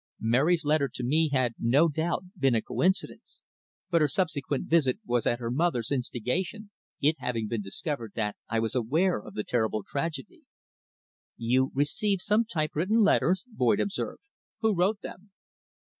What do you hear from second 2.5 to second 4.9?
a coincidence, but her subsequent